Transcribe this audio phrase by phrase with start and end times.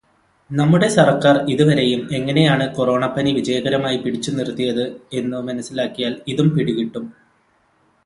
[0.49, 4.85] നമ്മുടെ സർക്കാർ ഇതുവരെയും എങ്ങനെയാണ് കൊറോണപ്പനി വിജയകരമായി പിടിച്ചു നിർത്തിയത്
[5.13, 7.05] എന്നു മനസ്സിലാക്കിയാൽ ഇതും പിടികിട്ടും.